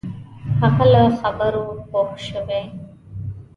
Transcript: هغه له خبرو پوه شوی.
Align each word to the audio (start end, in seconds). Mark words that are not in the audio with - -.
هغه 0.59 0.83
له 0.93 1.01
خبرو 1.19 1.63
پوه 1.89 2.11
شوی. 2.27 2.63